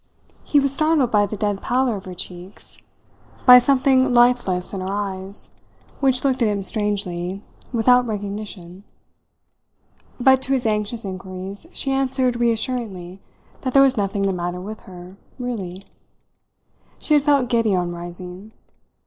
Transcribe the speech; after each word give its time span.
He 0.43 0.59
was 0.59 0.73
startled 0.73 1.11
by 1.11 1.27
the 1.27 1.35
dead 1.35 1.61
pallor 1.61 1.95
of 1.95 2.05
her 2.05 2.15
cheeks, 2.15 2.79
by 3.45 3.59
something 3.59 4.11
lifeless 4.11 4.73
in 4.73 4.81
her 4.81 4.89
eyes, 4.91 5.51
which 5.99 6.23
looked 6.23 6.41
at 6.41 6.47
him 6.47 6.63
strangely, 6.63 7.43
without 7.71 8.07
recognition. 8.07 8.83
But 10.19 10.41
to 10.41 10.53
his 10.53 10.65
anxious 10.65 11.05
inquiries 11.05 11.67
she 11.71 11.91
answered 11.91 12.39
reassuringly 12.39 13.19
that 13.61 13.73
there 13.75 13.83
was 13.83 13.95
nothing 13.95 14.23
the 14.23 14.33
matter 14.33 14.59
with 14.59 14.79
her, 14.89 15.17
really. 15.37 15.85
She 16.97 17.13
had 17.13 17.21
felt 17.21 17.47
giddy 17.47 17.75
on 17.75 17.91
rising. 17.93 18.53